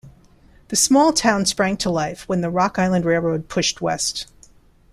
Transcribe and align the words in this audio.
The 0.69 0.75
small 0.75 1.13
town 1.13 1.45
sprang 1.45 1.77
to 1.77 1.91
life 1.91 2.27
when 2.27 2.41
the 2.41 2.49
Rock 2.49 2.79
Island 2.79 3.05
Railroad 3.05 3.47
pushed 3.47 3.81
west. 3.81 4.25